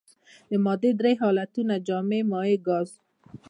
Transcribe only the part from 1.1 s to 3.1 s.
حالتونه جامد مايع ګاز.